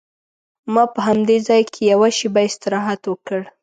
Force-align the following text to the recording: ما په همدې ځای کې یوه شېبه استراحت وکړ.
ما 0.73 0.83
په 0.93 0.99
همدې 1.07 1.37
ځای 1.47 1.61
کې 1.73 1.81
یوه 1.91 2.09
شېبه 2.17 2.41
استراحت 2.47 3.01
وکړ. 3.07 3.41